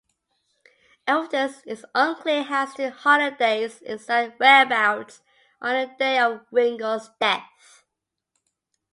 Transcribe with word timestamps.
Evidence 1.05 1.61
is 1.67 1.85
unclear 1.93 2.43
as 2.49 2.73
to 2.73 2.89
Holliday's 2.89 3.83
exact 3.83 4.39
whereabouts 4.39 5.21
on 5.61 5.75
the 5.79 5.93
day 5.99 6.17
of 6.17 6.41
Ringo's 6.49 7.11
death. 7.19 7.83